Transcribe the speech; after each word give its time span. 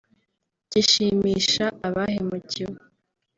gishimisha 0.71 1.65
abahemukiwe 1.87 2.79